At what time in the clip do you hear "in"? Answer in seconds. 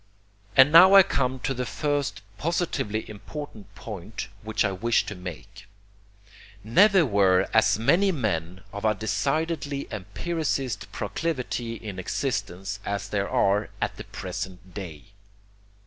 11.75-11.99